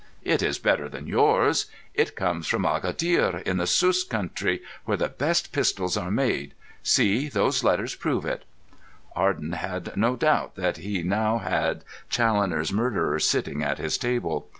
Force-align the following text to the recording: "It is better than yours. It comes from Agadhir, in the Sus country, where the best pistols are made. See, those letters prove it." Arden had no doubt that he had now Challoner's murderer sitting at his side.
"It 0.23 0.41
is 0.41 0.57
better 0.57 0.89
than 0.89 1.05
yours. 1.05 1.67
It 1.93 2.15
comes 2.15 2.47
from 2.47 2.63
Agadhir, 2.65 3.43
in 3.45 3.57
the 3.57 3.67
Sus 3.67 4.03
country, 4.03 4.63
where 4.83 4.97
the 4.97 5.09
best 5.09 5.51
pistols 5.51 5.95
are 5.95 6.09
made. 6.09 6.55
See, 6.81 7.29
those 7.29 7.63
letters 7.63 7.93
prove 7.93 8.25
it." 8.25 8.43
Arden 9.15 9.51
had 9.51 9.95
no 9.95 10.15
doubt 10.15 10.55
that 10.55 10.77
he 10.77 10.97
had 10.97 11.05
now 11.05 11.75
Challoner's 12.09 12.73
murderer 12.73 13.19
sitting 13.19 13.61
at 13.61 13.77
his 13.77 13.93
side. 13.93 14.23